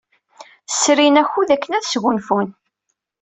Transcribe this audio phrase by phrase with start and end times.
[0.77, 2.47] Srin akud akken ad sgunfun.